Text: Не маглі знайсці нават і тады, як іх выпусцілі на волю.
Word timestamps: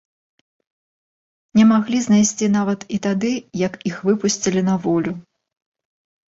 Не 1.59 1.65
маглі 1.71 1.99
знайсці 2.05 2.47
нават 2.55 2.87
і 2.97 2.99
тады, 3.07 3.31
як 3.67 3.77
іх 3.91 4.01
выпусцілі 4.09 4.61
на 4.73 4.79
волю. 4.89 5.13